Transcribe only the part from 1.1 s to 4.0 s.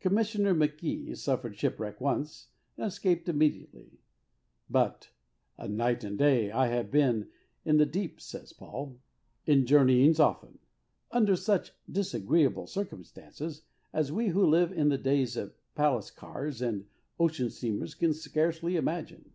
suffered shipwreck once, and escaped 42 HEART TALKS ON HOLINESS. immediately;